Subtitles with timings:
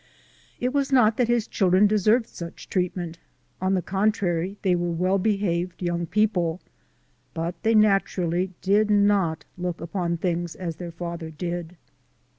[0.59, 3.19] It was not that his children deserved such treatment;
[3.61, 6.61] on the contrary, they were well behaved young peo ple,
[7.35, 11.77] but they naturally did not look upon things as their father did.